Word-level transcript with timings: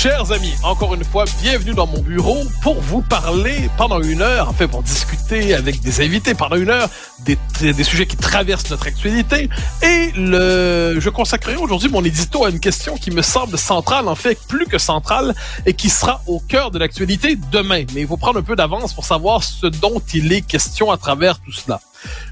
Chers 0.00 0.30
amis, 0.30 0.54
encore 0.62 0.94
une 0.94 1.02
fois, 1.02 1.24
bienvenue 1.42 1.74
dans 1.74 1.88
mon 1.88 2.00
bureau 2.00 2.44
pour 2.62 2.80
vous 2.80 3.02
parler 3.02 3.68
pendant 3.76 4.00
une 4.00 4.22
heure, 4.22 4.48
en 4.48 4.52
fait 4.52 4.68
pour 4.68 4.84
discuter 4.84 5.54
avec 5.54 5.80
des 5.80 6.00
invités 6.00 6.34
pendant 6.34 6.54
une 6.54 6.70
heure 6.70 6.88
des, 7.24 7.36
des 7.60 7.82
sujets 7.82 8.06
qui 8.06 8.16
traversent 8.16 8.70
notre 8.70 8.86
actualité. 8.86 9.48
Et 9.82 10.12
le, 10.14 11.00
je 11.00 11.10
consacrerai 11.10 11.56
aujourd'hui 11.56 11.88
mon 11.88 12.04
édito 12.04 12.44
à 12.44 12.50
une 12.50 12.60
question 12.60 12.96
qui 12.96 13.10
me 13.10 13.22
semble 13.22 13.58
centrale, 13.58 14.06
en 14.06 14.14
fait 14.14 14.38
plus 14.46 14.66
que 14.66 14.78
centrale, 14.78 15.34
et 15.66 15.74
qui 15.74 15.90
sera 15.90 16.22
au 16.28 16.38
cœur 16.38 16.70
de 16.70 16.78
l'actualité 16.78 17.36
demain. 17.50 17.82
Mais 17.92 18.02
il 18.02 18.06
faut 18.06 18.16
prendre 18.16 18.38
un 18.38 18.42
peu 18.42 18.54
d'avance 18.54 18.92
pour 18.92 19.04
savoir 19.04 19.42
ce 19.42 19.66
dont 19.66 20.00
il 20.14 20.32
est 20.32 20.42
question 20.42 20.92
à 20.92 20.96
travers 20.96 21.40
tout 21.40 21.50
cela. 21.50 21.80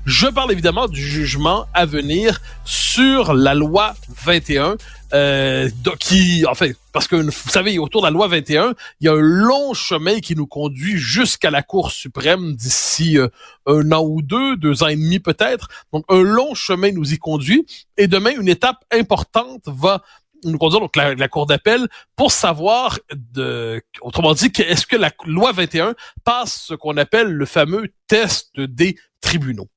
Je 0.04 0.26
parle 0.26 0.52
évidemment 0.52 0.88
du 0.88 1.06
jugement 1.06 1.66
à 1.74 1.86
venir 1.86 2.40
sur 2.64 3.34
la 3.34 3.54
loi 3.54 3.94
21, 4.24 4.76
euh, 5.12 5.68
qui, 6.00 6.44
en 6.46 6.54
fait, 6.54 6.76
parce 6.92 7.06
que 7.06 7.16
vous 7.16 7.50
savez, 7.50 7.78
autour 7.78 8.02
de 8.02 8.06
la 8.06 8.10
loi 8.10 8.26
21, 8.26 8.74
il 9.00 9.06
y 9.06 9.08
a 9.08 9.12
un 9.12 9.20
long 9.20 9.72
chemin 9.72 10.20
qui 10.20 10.34
nous 10.34 10.46
conduit 10.46 10.96
jusqu'à 10.96 11.50
la 11.50 11.62
Cour 11.62 11.90
suprême 11.90 12.54
d'ici 12.54 13.18
euh, 13.18 13.28
un 13.66 13.92
an 13.92 14.02
ou 14.04 14.22
deux, 14.22 14.56
deux 14.56 14.82
ans 14.82 14.88
et 14.88 14.96
demi 14.96 15.20
peut-être. 15.20 15.68
Donc, 15.92 16.04
un 16.08 16.22
long 16.22 16.54
chemin 16.54 16.90
nous 16.92 17.12
y 17.12 17.18
conduit. 17.18 17.66
Et 17.96 18.08
demain, 18.08 18.32
une 18.38 18.48
étape 18.48 18.84
importante 18.92 19.62
va 19.66 20.02
nous 20.44 20.58
conduire 20.58 20.80
donc 20.80 20.96
la, 20.96 21.14
la 21.14 21.28
cour 21.28 21.46
d'appel 21.46 21.88
pour 22.16 22.32
savoir 22.32 22.98
de 23.14 23.82
autrement 24.00 24.34
dit 24.34 24.50
est-ce 24.58 24.86
que 24.86 24.96
la 24.96 25.10
loi 25.24 25.52
21 25.52 25.94
passe 26.24 26.66
ce 26.68 26.74
qu'on 26.74 26.96
appelle 26.96 27.28
le 27.28 27.46
fameux 27.46 27.88
test 28.06 28.58
des 28.60 28.96
tribunaux. 29.20 29.68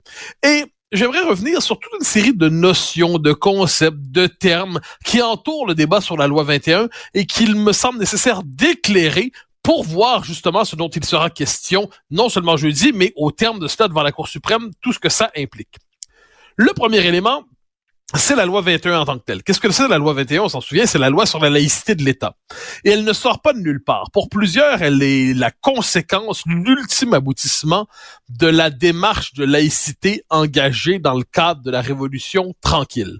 Et 0.43 0.65
J'aimerais 0.91 1.21
revenir 1.21 1.61
sur 1.61 1.79
toute 1.79 1.93
une 1.99 2.05
série 2.05 2.33
de 2.33 2.49
notions, 2.49 3.19
de 3.19 3.31
concepts, 3.31 4.09
de 4.09 4.25
termes 4.25 4.79
qui 5.05 5.21
entourent 5.21 5.67
le 5.67 5.75
débat 5.75 6.01
sur 6.01 6.17
la 6.17 6.25
loi 6.25 6.41
21 6.41 6.89
et 7.13 7.27
qu'il 7.27 7.55
me 7.55 7.73
semble 7.73 7.99
nécessaire 7.99 8.41
d'éclairer 8.43 9.31
pour 9.61 9.83
voir 9.83 10.23
justement 10.23 10.65
ce 10.65 10.75
dont 10.75 10.89
il 10.89 11.05
sera 11.05 11.29
question, 11.29 11.91
non 12.09 12.27
seulement 12.27 12.57
jeudi, 12.57 12.91
mais 12.91 13.13
au 13.17 13.29
terme 13.29 13.59
de 13.59 13.67
cela 13.67 13.87
devant 13.87 14.01
la 14.01 14.11
Cour 14.11 14.27
suprême, 14.27 14.71
tout 14.81 14.91
ce 14.91 14.97
que 14.97 15.09
ça 15.09 15.29
implique. 15.37 15.75
Le 16.55 16.73
premier 16.73 17.05
élément, 17.05 17.43
c'est 18.15 18.35
la 18.35 18.45
loi 18.45 18.61
21 18.61 18.99
en 18.99 19.05
tant 19.05 19.17
que 19.19 19.23
telle. 19.23 19.43
Qu'est-ce 19.43 19.59
que 19.59 19.69
c'est 19.71 19.87
la 19.87 19.97
loi 19.97 20.13
21? 20.13 20.43
On 20.43 20.49
s'en 20.49 20.61
souvient, 20.61 20.85
c'est 20.85 20.97
la 20.97 21.09
loi 21.09 21.25
sur 21.25 21.39
la 21.39 21.49
laïcité 21.49 21.93
de 21.93 22.03
l'État. 22.03 22.35
Et 22.83 22.89
elle 22.89 23.03
ne 23.03 23.13
sort 23.13 23.41
pas 23.41 23.53
de 23.53 23.59
nulle 23.59 23.83
part. 23.83 24.09
Pour 24.11 24.29
plusieurs, 24.29 24.81
elle 24.81 25.03
est 25.03 25.33
la 25.33 25.51
conséquence, 25.51 26.43
l'ultime 26.47 27.13
aboutissement 27.13 27.87
de 28.29 28.47
la 28.47 28.71
démarche 28.71 29.33
de 29.33 29.45
laïcité 29.45 30.23
engagée 30.29 30.97
dans 30.97 31.15
le 31.15 31.23
cadre 31.23 31.61
de 31.61 31.69
la 31.69 31.81
Révolution 31.81 32.53
tranquille. 32.61 33.19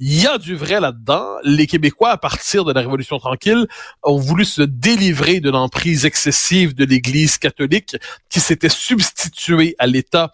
Il 0.00 0.22
y 0.22 0.28
a 0.28 0.38
du 0.38 0.54
vrai 0.54 0.80
là-dedans. 0.80 1.26
Les 1.42 1.66
Québécois, 1.66 2.10
à 2.10 2.16
partir 2.16 2.64
de 2.64 2.72
la 2.72 2.80
Révolution 2.80 3.18
tranquille, 3.18 3.66
ont 4.04 4.18
voulu 4.18 4.44
se 4.44 4.62
délivrer 4.62 5.40
de 5.40 5.50
l'emprise 5.50 6.04
excessive 6.04 6.76
de 6.76 6.84
l'Église 6.84 7.38
catholique 7.38 7.96
qui 8.28 8.38
s'était 8.38 8.68
substituée 8.68 9.74
à 9.80 9.88
l'État 9.88 10.30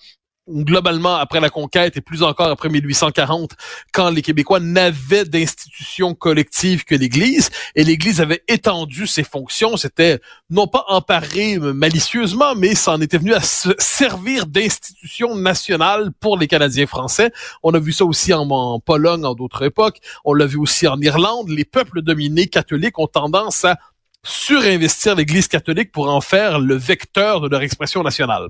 globalement 0.48 1.16
après 1.16 1.40
la 1.40 1.50
conquête 1.50 1.96
et 1.96 2.00
plus 2.00 2.22
encore 2.22 2.48
après 2.48 2.68
1840, 2.68 3.52
quand 3.92 4.10
les 4.10 4.22
Québécois 4.22 4.60
n'avaient 4.60 5.24
d'institutions 5.24 6.14
collectives 6.14 6.84
que 6.84 6.94
l'Église, 6.94 7.50
et 7.74 7.84
l'Église 7.84 8.20
avait 8.20 8.42
étendu 8.48 9.06
ses 9.06 9.24
fonctions, 9.24 9.76
c'était 9.76 10.20
non 10.50 10.66
pas 10.66 10.84
emparé 10.88 11.58
malicieusement, 11.58 12.54
mais 12.54 12.74
ça 12.74 12.92
en 12.92 13.00
était 13.00 13.18
venu 13.18 13.34
à 13.34 13.40
se 13.40 13.70
servir 13.78 14.46
d'institutions 14.46 15.34
nationales 15.34 16.10
pour 16.20 16.38
les 16.38 16.46
Canadiens 16.46 16.86
français. 16.86 17.32
On 17.62 17.72
a 17.74 17.78
vu 17.78 17.92
ça 17.92 18.04
aussi 18.04 18.32
en, 18.34 18.48
en 18.50 18.80
Pologne 18.80 19.24
en 19.24 19.34
d'autres 19.34 19.64
époques, 19.64 19.98
on 20.24 20.34
l'a 20.34 20.46
vu 20.46 20.58
aussi 20.58 20.86
en 20.86 21.00
Irlande. 21.00 21.48
Les 21.48 21.64
peuples 21.64 22.02
dominés 22.02 22.48
catholiques 22.48 22.98
ont 22.98 23.06
tendance 23.06 23.64
à 23.64 23.78
surinvestir 24.24 25.14
l'Église 25.14 25.48
catholique 25.48 25.92
pour 25.92 26.08
en 26.08 26.20
faire 26.20 26.58
le 26.58 26.76
vecteur 26.76 27.40
de 27.40 27.48
leur 27.48 27.62
expression 27.62 28.02
nationale. 28.02 28.48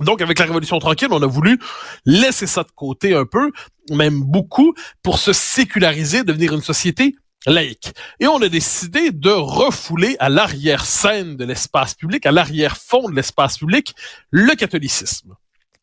Donc, 0.00 0.20
avec 0.20 0.38
la 0.38 0.44
Révolution 0.46 0.78
tranquille, 0.78 1.08
on 1.10 1.22
a 1.22 1.26
voulu 1.26 1.58
laisser 2.04 2.46
ça 2.46 2.62
de 2.62 2.70
côté 2.74 3.14
un 3.14 3.24
peu, 3.24 3.50
même 3.90 4.20
beaucoup, 4.20 4.74
pour 5.02 5.18
se 5.18 5.32
séculariser, 5.32 6.24
devenir 6.24 6.52
une 6.52 6.62
société 6.62 7.16
laïque. 7.46 7.92
Et 8.20 8.26
on 8.26 8.40
a 8.42 8.48
décidé 8.48 9.10
de 9.10 9.30
refouler 9.30 10.16
à 10.18 10.28
l'arrière-scène 10.28 11.36
de 11.36 11.44
l'espace 11.44 11.94
public, 11.94 12.26
à 12.26 12.32
l'arrière-fond 12.32 13.08
de 13.08 13.14
l'espace 13.14 13.58
public, 13.58 13.94
le 14.30 14.54
catholicisme. 14.54 15.34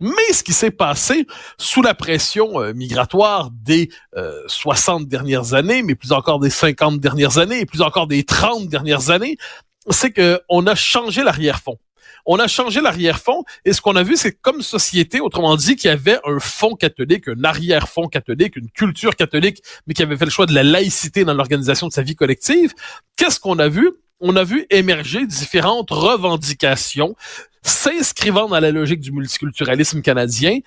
Mais 0.02 0.34
ce 0.34 0.44
qui 0.44 0.52
s'est 0.52 0.72
passé 0.72 1.26
sous 1.58 1.82
la 1.82 1.94
pression 1.94 2.62
euh, 2.62 2.74
migratoire 2.74 3.50
des 3.52 3.90
60 4.48 5.04
euh, 5.04 5.06
dernières 5.06 5.54
années, 5.54 5.84
mais 5.84 5.96
plus 5.96 6.12
encore 6.12 6.40
des 6.40 6.50
50 6.50 7.00
dernières 7.00 7.38
années, 7.38 7.62
et 7.62 7.66
plus 7.66 7.82
encore 7.82 8.08
des 8.08 8.24
30 8.24 8.68
dernières 8.68 9.10
années, 9.10 9.38
c'est 9.90 10.12
qu'on 10.12 10.68
a 10.68 10.76
changé 10.76 11.24
l'arrière-fond 11.24 11.78
on 12.26 12.40
a 12.40 12.48
changé 12.48 12.82
l'arrière-fond 12.82 13.44
et 13.64 13.74
ce 13.74 13.82
qu'on 13.82 13.96
a 13.96 14.04
vu, 14.04 14.18
c'est 14.18 14.34
comme 14.34 14.62
société, 14.62 15.20
autrement 15.20 15.56
dit, 15.56 15.76
qu'il 15.76 15.90
y 15.90 15.94
avait 15.94 16.20
un 16.26 16.40
fond 16.40 16.76
catholique, 16.76 17.28
un 17.28 17.44
arrière-fond 17.44 18.08
catholique, 18.08 18.56
une 18.56 18.70
culture 18.70 19.16
catholique, 19.16 19.62
mais 19.88 19.94
qui 19.94 20.04
avait 20.04 20.18
fait 20.18 20.26
le 20.26 20.32
choix 20.32 20.46
de 20.46 20.54
la 20.54 20.64
laïcité 20.64 21.24
dans 21.24 21.34
l'organisation 21.34 21.88
de 21.88 21.94
sa 21.94 22.02
vie 22.02 22.16
collective. 22.16 22.74
Qu'est-ce 23.16 23.40
qu'on 23.40 23.60
a 23.60 23.68
vu? 23.68 23.92
On 24.20 24.36
a 24.36 24.44
vu 24.44 24.66
émerger 24.70 25.28
différentes 25.28 25.92
revendications 25.92 27.16
s'inscrivant 27.62 28.48
dans 28.48 28.60
la 28.60 28.72
logique 28.72 29.02
du 29.02 29.12
multiculturalisme 29.12 30.02
canadien 30.02 30.60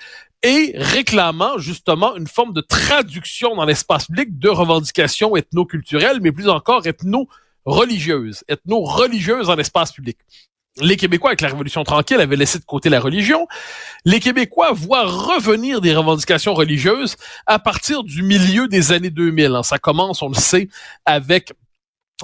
et 0.42 0.72
réclamant 0.76 1.58
justement 1.58 2.16
une 2.16 2.26
forme 2.26 2.52
de 2.52 2.60
traduction 2.60 3.56
dans 3.56 3.64
l'espace 3.64 4.06
public 4.06 4.38
de 4.38 4.48
revendications 4.48 5.36
ethno-culturelles, 5.36 6.20
mais 6.20 6.32
plus 6.32 6.48
encore 6.48 6.86
ethno-religieuses, 6.86 8.44
ethno-religieuses 8.48 9.46
dans 9.46 9.56
l'espace 9.56 9.92
public 9.92 10.18
les 10.80 10.96
Québécois, 10.96 11.30
avec 11.30 11.40
la 11.40 11.48
Révolution 11.48 11.84
tranquille, 11.84 12.20
avaient 12.20 12.36
laissé 12.36 12.58
de 12.58 12.64
côté 12.64 12.88
la 12.88 13.00
religion. 13.00 13.46
Les 14.04 14.20
Québécois 14.20 14.72
voient 14.72 15.04
revenir 15.04 15.80
des 15.80 15.94
revendications 15.94 16.54
religieuses 16.54 17.16
à 17.46 17.58
partir 17.58 18.04
du 18.04 18.22
milieu 18.22 18.68
des 18.68 18.92
années 18.92 19.10
2000. 19.10 19.54
Hein. 19.54 19.62
Ça 19.62 19.78
commence, 19.78 20.22
on 20.22 20.28
le 20.28 20.34
sait, 20.34 20.68
avec 21.04 21.52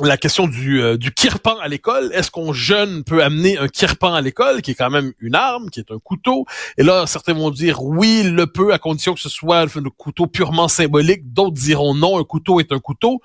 la 0.02 0.16
question 0.16 0.48
du, 0.48 0.82
euh, 0.82 0.96
du 0.96 1.12
kirpan 1.12 1.56
à 1.58 1.68
l'école. 1.68 2.10
Est-ce 2.12 2.30
qu'on 2.30 2.52
jeune 2.52 3.04
peut 3.04 3.22
amener 3.22 3.58
un 3.58 3.68
kirpan 3.68 4.14
à 4.14 4.20
l'école, 4.20 4.60
qui 4.60 4.72
est 4.72 4.74
quand 4.74 4.90
même 4.90 5.12
une 5.20 5.36
arme, 5.36 5.70
qui 5.70 5.78
est 5.78 5.90
un 5.92 6.00
couteau? 6.00 6.46
Et 6.78 6.82
là, 6.82 7.06
certains 7.06 7.34
vont 7.34 7.50
dire 7.50 7.82
oui, 7.82 8.24
le 8.24 8.46
peut, 8.46 8.72
à 8.72 8.78
condition 8.78 9.14
que 9.14 9.20
ce 9.20 9.28
soit 9.28 9.60
un 9.60 9.68
couteau 9.96 10.26
purement 10.26 10.66
symbolique. 10.66 11.32
D'autres 11.32 11.54
diront 11.54 11.94
non, 11.94 12.18
un 12.18 12.24
couteau 12.24 12.58
est 12.58 12.72
un 12.72 12.80
couteau. 12.80 13.20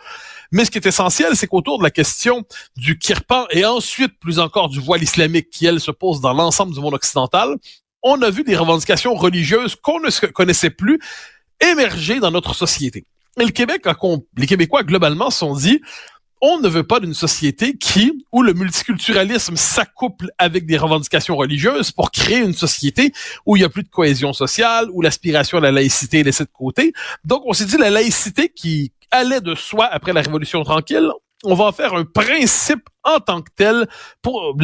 Mais 0.51 0.63
ce 0.63 0.71
qui 0.71 0.77
est 0.77 0.85
essentiel, 0.85 1.35
c'est 1.35 1.47
qu'autour 1.47 1.79
de 1.79 1.83
la 1.83 1.91
question 1.91 2.43
du 2.77 2.99
kirpan 2.99 3.45
et 3.49 3.65
ensuite 3.65 4.19
plus 4.19 4.39
encore 4.39 4.69
du 4.69 4.79
voile 4.79 5.01
islamique 5.01 5.49
qui, 5.49 5.65
elle, 5.65 5.79
se 5.79 5.91
pose 5.91 6.21
dans 6.21 6.33
l'ensemble 6.33 6.73
du 6.73 6.79
monde 6.79 6.93
occidental, 6.93 7.55
on 8.03 8.21
a 8.21 8.29
vu 8.29 8.43
des 8.43 8.55
revendications 8.55 9.15
religieuses 9.15 9.75
qu'on 9.75 9.99
ne 9.99 10.27
connaissait 10.27 10.69
plus 10.69 10.99
émerger 11.61 12.19
dans 12.19 12.31
notre 12.31 12.53
société. 12.53 13.05
Et 13.39 13.45
le 13.45 13.51
Québec, 13.51 13.85
les 14.37 14.47
Québécois 14.47 14.83
globalement 14.83 15.29
sont 15.29 15.55
dit, 15.55 15.81
on 16.41 16.59
ne 16.59 16.67
veut 16.67 16.83
pas 16.83 16.99
d'une 16.99 17.13
société 17.13 17.77
qui, 17.77 18.25
où 18.31 18.41
le 18.41 18.53
multiculturalisme 18.53 19.55
s'accouple 19.55 20.29
avec 20.37 20.65
des 20.65 20.77
revendications 20.77 21.35
religieuses 21.35 21.91
pour 21.91 22.11
créer 22.11 22.39
une 22.39 22.53
société 22.53 23.11
où 23.45 23.57
il 23.57 23.61
y 23.61 23.65
a 23.65 23.69
plus 23.69 23.83
de 23.83 23.89
cohésion 23.89 24.33
sociale, 24.33 24.87
où 24.93 25.01
l'aspiration 25.01 25.57
à 25.57 25.61
la 25.61 25.71
laïcité 25.71 26.19
est 26.19 26.23
laissée 26.23 26.45
de 26.45 26.49
côté. 26.51 26.93
Donc, 27.25 27.43
on 27.45 27.53
s'est 27.53 27.65
dit 27.65 27.77
la 27.77 27.89
laïcité 27.89 28.49
qui 28.49 28.91
allait 29.11 29.41
de 29.41 29.55
soi 29.55 29.85
après 29.85 30.13
la 30.13 30.21
Révolution 30.21 30.63
tranquille, 30.63 31.09
on 31.43 31.55
va 31.55 31.65
en 31.65 31.71
faire 31.71 31.93
un 31.93 32.05
principe 32.05 32.87
en 33.03 33.19
tant 33.19 33.41
que 33.41 33.49
tel 33.55 33.87
pour, 34.21 34.55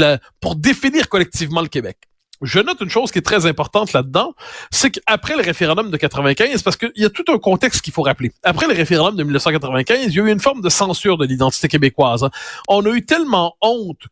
pour 0.42 0.56
définir 0.56 1.10
collectivement 1.10 1.62
le 1.62 1.68
Québec 1.68 1.98
je 2.42 2.60
note 2.60 2.82
une 2.82 2.90
chose 2.90 3.12
qui 3.12 3.20
est 3.20 3.24
très 3.24 3.46
importante 3.46 3.94
là-dedans, 3.94 4.34
c'est 4.72 4.92
qu'après 4.92 5.36
le 5.36 5.42
référendum 5.42 5.90
de 5.90 5.98
95, 5.98 6.64
parce 6.64 6.78
qu'il 6.78 6.92
y 6.96 7.06
a 7.06 7.10
tout 7.10 7.26
un 7.30 7.38
contexte 7.38 7.82
qu'il 7.82 7.94
faut 7.94 8.02
rappeler. 8.02 8.32
Après 8.44 8.68
le 8.68 8.74
référendum 8.74 9.16
de 9.16 9.24
1995, 9.24 10.06
il 10.08 10.14
y 10.14 10.20
a 10.20 10.24
eu 10.24 10.32
une 10.32 10.40
forme 10.40 10.62
de 10.62 10.70
censure 10.70 11.18
de 11.18 11.26
l'identité 11.26 11.68
québécoise. 11.68 12.24
Hein. 12.24 12.32
On 12.68 12.86
a 12.86 12.90
eu 12.90 13.06
tellement 13.06 13.56
honte 13.62 14.08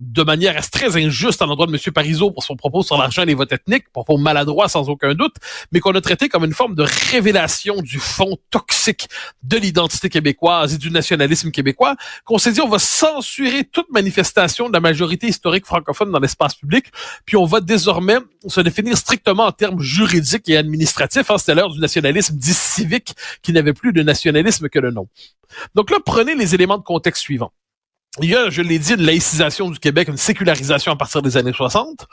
de 0.00 0.22
manière 0.22 0.68
très 0.70 0.96
injuste 0.96 1.42
à 1.42 1.46
l'endroit 1.46 1.66
de 1.66 1.72
M. 1.72 1.92
Parizeau 1.92 2.30
pour 2.30 2.44
son 2.44 2.56
propos 2.56 2.82
sur 2.82 2.96
l'argent 2.96 3.22
et 3.22 3.26
les 3.26 3.34
votes 3.34 3.52
ethniques, 3.52 3.90
propos 3.92 4.16
maladroit 4.16 4.68
sans 4.68 4.88
aucun 4.88 5.14
doute, 5.14 5.34
mais 5.72 5.80
qu'on 5.80 5.94
a 5.94 6.00
traité 6.00 6.28
comme 6.28 6.44
une 6.44 6.54
forme 6.54 6.74
de 6.74 6.84
révélation 7.10 7.76
du 7.80 7.98
fond 7.98 8.36
toxique 8.50 9.08
de 9.42 9.56
l'identité 9.56 10.08
québécoise 10.08 10.74
et 10.74 10.78
du 10.78 10.90
nationalisme 10.90 11.50
québécois, 11.50 11.96
qu'on 12.24 12.38
s'est 12.38 12.52
dit 12.52 12.60
on 12.60 12.68
va 12.68 12.78
censurer 12.78 13.64
toute 13.64 13.90
manifestation 13.90 14.68
de 14.68 14.72
la 14.72 14.80
majorité 14.80 15.26
historique 15.26 15.66
francophone 15.66 16.10
dans 16.10 16.20
l'espace 16.20 16.54
public, 16.54 16.86
puis 17.24 17.36
on 17.36 17.44
va 17.44 17.60
désormais 17.60 18.18
se 18.46 18.60
définir 18.60 18.96
strictement 18.96 19.46
en 19.46 19.52
termes 19.52 19.80
juridiques 19.80 20.48
et 20.48 20.56
administratifs. 20.56 21.30
Hein, 21.30 21.38
C'était 21.38 21.54
l'heure 21.54 21.70
du 21.70 21.80
nationalisme 21.80 22.36
dit 22.36 22.54
civique 22.54 23.14
qui 23.42 23.52
n'avait 23.52 23.72
plus 23.72 23.92
de 23.92 24.02
nationalisme 24.02 24.68
que 24.68 24.78
le 24.78 24.90
nom. 24.90 25.08
Donc 25.74 25.90
là, 25.90 25.98
prenez 26.04 26.34
les 26.34 26.54
éléments 26.54 26.78
de 26.78 26.82
contexte 26.82 27.22
suivants. 27.22 27.52
Il 28.20 28.30
y 28.30 28.36
a, 28.36 28.48
je 28.48 28.62
l'ai 28.62 28.78
dit, 28.78 28.94
une 28.94 29.02
laïcisation 29.02 29.70
du 29.70 29.78
Québec, 29.78 30.08
une 30.08 30.16
sécularisation 30.16 30.92
à 30.92 30.96
partir 30.96 31.20
des 31.20 31.36
années 31.36 31.52
60. 31.52 32.06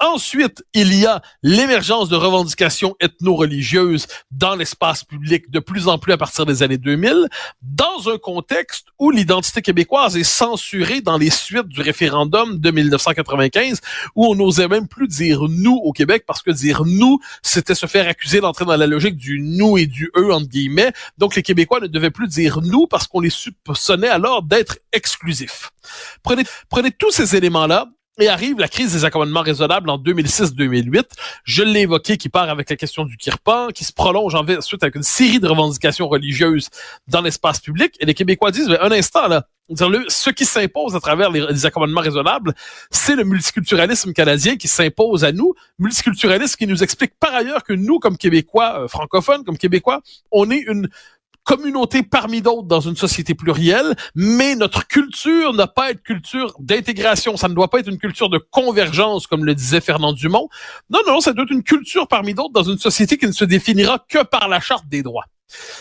Ensuite, 0.00 0.62
il 0.74 0.94
y 0.94 1.06
a 1.06 1.22
l'émergence 1.42 2.08
de 2.08 2.14
revendications 2.14 2.94
ethno-religieuses 3.00 4.06
dans 4.30 4.54
l'espace 4.54 5.02
public 5.02 5.50
de 5.50 5.58
plus 5.58 5.88
en 5.88 5.98
plus 5.98 6.12
à 6.12 6.16
partir 6.16 6.46
des 6.46 6.62
années 6.62 6.78
2000, 6.78 7.28
dans 7.62 8.08
un 8.08 8.16
contexte 8.16 8.86
où 9.00 9.10
l'identité 9.10 9.60
québécoise 9.60 10.16
est 10.16 10.22
censurée 10.22 11.00
dans 11.00 11.18
les 11.18 11.30
suites 11.30 11.66
du 11.66 11.80
référendum 11.80 12.58
de 12.58 12.70
1995, 12.70 13.80
où 14.14 14.26
on 14.26 14.36
n'osait 14.36 14.68
même 14.68 14.86
plus 14.86 15.08
dire 15.08 15.42
nous 15.48 15.74
au 15.74 15.92
Québec 15.92 16.24
parce 16.26 16.42
que 16.42 16.52
dire 16.52 16.84
nous, 16.84 17.18
c'était 17.42 17.74
se 17.74 17.86
faire 17.86 18.06
accuser 18.06 18.40
d'entrer 18.40 18.64
dans 18.64 18.76
la 18.76 18.86
logique 18.86 19.16
du 19.16 19.40
nous 19.40 19.78
et 19.78 19.86
du 19.86 20.12
eux 20.16 20.32
entre 20.32 20.48
guillemets. 20.48 20.92
Donc 21.18 21.34
les 21.34 21.42
Québécois 21.42 21.80
ne 21.80 21.88
devaient 21.88 22.10
plus 22.10 22.28
dire 22.28 22.60
nous 22.62 22.86
parce 22.86 23.08
qu'on 23.08 23.20
les 23.20 23.30
soupçonnait 23.30 24.08
alors 24.08 24.44
d'être 24.44 24.78
exclusifs. 24.92 25.70
Prenez, 26.22 26.44
prenez 26.68 26.92
tous 26.92 27.10
ces 27.10 27.34
éléments-là 27.34 27.88
et 28.18 28.28
arrive 28.28 28.58
la 28.58 28.68
crise 28.68 28.92
des 28.92 29.04
accommodements 29.04 29.42
raisonnables 29.42 29.90
en 29.90 29.98
2006-2008. 29.98 31.04
Je 31.44 31.62
l'ai 31.62 31.80
évoqué, 31.80 32.16
qui 32.16 32.28
part 32.28 32.48
avec 32.50 32.70
la 32.70 32.76
question 32.76 33.04
du 33.04 33.16
Kirpan, 33.16 33.68
qui 33.68 33.84
se 33.84 33.92
prolonge 33.92 34.34
ensuite 34.34 34.82
avec 34.82 34.96
une 34.96 35.02
série 35.02 35.40
de 35.40 35.48
revendications 35.48 36.08
religieuses 36.08 36.68
dans 37.06 37.20
l'espace 37.20 37.60
public. 37.60 37.94
Et 38.00 38.06
les 38.06 38.14
Québécois 38.14 38.50
disent, 38.50 38.76
un 38.80 38.92
instant 38.92 39.28
là, 39.28 39.46
le, 39.68 40.04
ce 40.08 40.30
qui 40.30 40.44
s'impose 40.44 40.96
à 40.96 41.00
travers 41.00 41.30
les, 41.30 41.46
les 41.46 41.66
accommodements 41.66 42.00
raisonnables, 42.00 42.54
c'est 42.90 43.16
le 43.16 43.24
multiculturalisme 43.24 44.12
canadien 44.12 44.56
qui 44.56 44.68
s'impose 44.68 45.24
à 45.24 45.32
nous. 45.32 45.54
Multiculturalisme 45.78 46.56
qui 46.56 46.66
nous 46.66 46.82
explique 46.82 47.12
par 47.20 47.34
ailleurs 47.34 47.64
que 47.64 47.74
nous, 47.74 47.98
comme 47.98 48.16
Québécois 48.16 48.82
euh, 48.84 48.88
francophones, 48.88 49.44
comme 49.44 49.58
Québécois, 49.58 50.00
on 50.32 50.50
est 50.50 50.60
une 50.60 50.88
communauté 51.48 52.02
parmi 52.02 52.42
d'autres 52.42 52.68
dans 52.68 52.80
une 52.80 52.94
société 52.94 53.34
plurielle, 53.34 53.96
mais 54.14 54.54
notre 54.54 54.86
culture 54.86 55.54
n'a 55.54 55.66
pas 55.66 55.90
être 55.90 56.02
culture 56.02 56.54
d'intégration. 56.60 57.38
Ça 57.38 57.48
ne 57.48 57.54
doit 57.54 57.68
pas 57.68 57.80
être 57.80 57.88
une 57.88 57.96
culture 57.96 58.28
de 58.28 58.36
convergence, 58.36 59.26
comme 59.26 59.46
le 59.46 59.54
disait 59.54 59.80
Fernand 59.80 60.12
Dumont. 60.12 60.50
Non, 60.90 60.98
non, 61.06 61.20
ça 61.20 61.32
doit 61.32 61.44
être 61.44 61.50
une 61.50 61.62
culture 61.62 62.06
parmi 62.06 62.34
d'autres 62.34 62.52
dans 62.52 62.64
une 62.64 62.76
société 62.76 63.16
qui 63.16 63.26
ne 63.26 63.32
se 63.32 63.46
définira 63.46 64.04
que 64.06 64.22
par 64.24 64.48
la 64.48 64.60
charte 64.60 64.86
des 64.88 65.02
droits. 65.02 65.24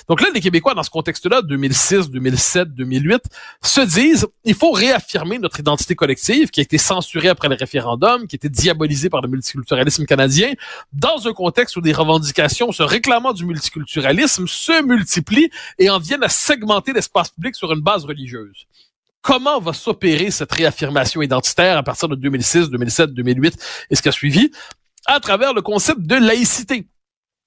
Donc 0.08 0.22
là, 0.22 0.30
les 0.34 0.42
Québécois, 0.42 0.74
dans 0.74 0.84
ce 0.84 0.90
contexte-là, 0.90 1.42
2006, 1.42 2.10
2007, 2.10 2.74
2008, 2.74 3.22
se 3.62 3.82
disent, 3.82 4.28
il 4.46 4.56
faut 4.56 4.72
réaffirmer 4.72 5.40
notre 5.40 5.60
identité 5.60 5.96
collective 5.96 6.50
qui 6.50 6.60
a 6.60 6.64
été 6.64 6.78
censurée 6.78 7.30
après 7.30 7.50
le 7.50 7.56
référendum, 7.56 8.28
qui 8.28 8.36
a 8.36 8.38
été 8.38 8.50
diabolisée 8.50 9.10
par 9.10 9.22
le 9.22 9.28
multiculturalisme 9.28 10.06
canadien, 10.06 10.54
dans 10.94 11.28
un 11.28 11.34
contexte 11.34 11.76
où 11.76 11.82
des 11.82 11.94
revendications 11.94 12.72
se 12.72 12.84
réclamant 12.84 13.34
du 13.34 13.46
multiculturalisme 13.46 14.48
se 14.48 14.82
multiplient 14.84 15.50
et 15.80 15.90
en 15.90 16.00
viennent 16.00 16.24
à 16.24 16.30
segmenter 16.30 16.94
l'espace 16.94 17.30
public 17.30 17.56
sur 17.56 17.72
une 17.74 17.82
base 17.82 18.06
religieuse. 18.06 18.68
Comment 19.22 19.60
va 19.60 19.74
s'opérer 19.74 20.32
cette 20.32 20.52
réaffirmation 20.54 21.22
identitaire 21.22 21.78
à 21.78 21.84
partir 21.84 22.08
de 22.08 22.16
2006, 22.16 22.70
2007, 22.70 23.14
2008 23.14 23.58
et 23.90 23.96
ce 23.96 24.02
qui 24.02 24.08
a 24.08 24.14
suivi? 24.14 24.52
À 25.06 25.20
travers 25.20 25.54
le 25.54 25.62
concept 25.62 26.02
de 26.02 26.16
laïcité 26.16 26.88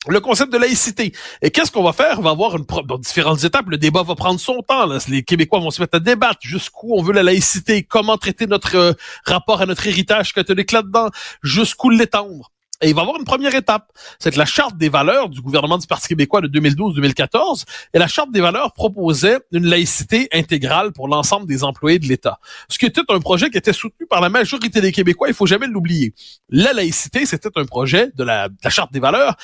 le 0.08 0.20
concept 0.20 0.52
de 0.52 0.58
laïcité. 0.58 1.12
Et 1.42 1.50
qu'est-ce 1.50 1.70
qu'on 1.70 1.82
va 1.82 1.92
faire? 1.92 2.18
On 2.18 2.22
va 2.22 2.30
avoir 2.30 2.56
une 2.56 2.64
dans 2.86 2.98
différentes 2.98 3.44
étapes. 3.44 3.66
Le 3.68 3.76
débat 3.76 4.02
va 4.02 4.14
prendre 4.14 4.40
son 4.40 4.62
temps. 4.62 4.86
Les 5.08 5.22
Québécois 5.22 5.60
vont 5.60 5.70
se 5.70 5.80
mettre 5.80 5.96
à 5.96 6.00
débattre 6.00 6.40
jusqu'où 6.40 6.94
on 6.94 7.02
veut 7.02 7.12
la 7.12 7.22
laïcité, 7.22 7.82
comment 7.82 8.16
traiter 8.16 8.46
notre 8.46 8.76
euh, 8.76 8.92
rapport 9.26 9.60
à 9.60 9.66
notre 9.66 9.86
héritage 9.86 10.32
catholique 10.32 10.72
là-dedans, 10.72 11.10
jusqu'où 11.42 11.90
l'étendre. 11.90 12.50
Et 12.82 12.88
il 12.88 12.94
va 12.94 13.02
y 13.02 13.04
avoir 13.04 13.18
une 13.18 13.26
première 13.26 13.54
étape. 13.54 13.92
C'est 14.18 14.34
la 14.36 14.46
charte 14.46 14.78
des 14.78 14.88
valeurs 14.88 15.28
du 15.28 15.42
gouvernement 15.42 15.76
du 15.76 15.86
Parti 15.86 16.08
québécois 16.08 16.40
de 16.40 16.48
2012-2014 16.48 17.64
et 17.92 17.98
la 17.98 18.06
charte 18.06 18.30
des 18.30 18.40
valeurs 18.40 18.72
proposait 18.72 19.38
une 19.52 19.66
laïcité 19.66 20.28
intégrale 20.32 20.92
pour 20.92 21.06
l'ensemble 21.06 21.46
des 21.46 21.62
employés 21.62 21.98
de 21.98 22.06
l'État. 22.06 22.40
Ce 22.70 22.78
qui 22.78 22.86
était 22.86 23.02
un 23.10 23.20
projet 23.20 23.50
qui 23.50 23.58
était 23.58 23.74
soutenu 23.74 24.06
par 24.06 24.22
la 24.22 24.30
majorité 24.30 24.80
des 24.80 24.92
Québécois, 24.92 25.28
il 25.28 25.34
faut 25.34 25.44
jamais 25.44 25.66
l'oublier. 25.66 26.14
La 26.48 26.72
laïcité, 26.72 27.26
c'était 27.26 27.50
un 27.54 27.66
projet 27.66 28.10
de 28.14 28.24
la, 28.24 28.48
de 28.48 28.56
la 28.64 28.70
charte 28.70 28.92
des 28.92 29.00
valeurs 29.00 29.36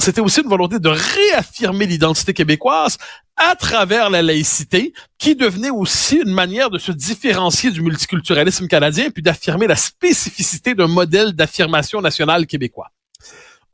c'était 0.00 0.20
aussi 0.20 0.40
une 0.40 0.48
volonté 0.48 0.78
de 0.78 0.88
réaffirmer 0.88 1.86
l'identité 1.86 2.32
québécoise 2.32 2.98
à 3.36 3.54
travers 3.54 4.10
la 4.10 4.20
laïcité, 4.20 4.92
qui 5.16 5.36
devenait 5.36 5.70
aussi 5.70 6.16
une 6.16 6.32
manière 6.32 6.70
de 6.70 6.78
se 6.78 6.90
différencier 6.90 7.70
du 7.70 7.82
multiculturalisme 7.82 8.66
canadien, 8.66 9.10
puis 9.10 9.22
d'affirmer 9.22 9.66
la 9.66 9.76
spécificité 9.76 10.74
d'un 10.74 10.88
modèle 10.88 11.32
d'affirmation 11.32 12.00
nationale 12.00 12.46
québécois. 12.46 12.90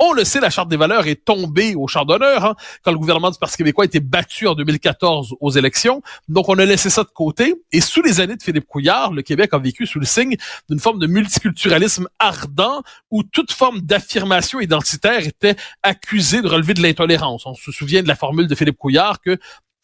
On 0.07 0.13
le 0.13 0.25
sait, 0.25 0.39
la 0.39 0.51
Charte 0.51 0.69
des 0.69 0.77
valeurs 0.77 1.07
est 1.07 1.25
tombée 1.25 1.75
au 1.75 1.87
champ 1.87 2.05
d'honneur 2.05 2.45
hein, 2.45 2.57
quand 2.83 2.93
le 2.93 2.99
gouvernement 2.99 3.31
du 3.31 3.39
Parti 3.39 3.57
québécois 3.57 3.87
a 3.87 4.01
battu 4.01 4.47
en 4.47 4.55
2014 4.55 5.35
aux 5.41 5.51
élections. 5.53 6.03
Donc, 6.29 6.51
on 6.51 6.59
a 6.59 6.67
laissé 6.67 6.91
ça 6.91 7.05
de 7.05 7.09
côté. 7.09 7.55
Et 7.73 7.81
sous 7.81 8.03
les 8.03 8.21
années 8.21 8.37
de 8.37 8.43
Philippe 8.43 8.67
Couillard, 8.67 9.15
le 9.15 9.23
Québec 9.23 9.55
a 9.55 9.59
vécu 9.59 9.87
sous 9.87 9.99
le 9.99 10.05
signe 10.05 10.37
d'une 10.69 10.79
forme 10.79 10.99
de 10.99 11.07
multiculturalisme 11.07 12.07
ardent 12.19 12.83
où 13.11 13.23
toute 13.23 13.51
forme 13.51 13.81
d'affirmation 13.81 14.61
identitaire 14.61 15.27
était 15.27 15.57
accusée 15.83 16.43
de 16.43 16.49
relever 16.49 16.75
de 16.75 16.83
l'intolérance. 16.83 17.47
On 17.47 17.55
se 17.55 17.73
souvient 17.73 18.03
de 18.03 18.09
la 18.09 18.17
formule 18.17 18.47
de 18.47 18.55
Philippe 18.55 18.77
Couillard 18.77 19.23
que 19.23 19.39